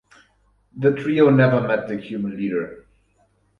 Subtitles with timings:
[0.75, 2.87] The trio never met the Cuban leader.